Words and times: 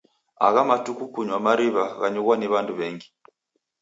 Agha 0.47 0.61
matuku 0.69 1.03
kunywa 1.13 1.37
mariw'a 1.45 1.85
ghanyughwa 1.99 2.33
ni 2.37 2.47
w'andu 2.51 2.73
w'engi. 2.79 3.07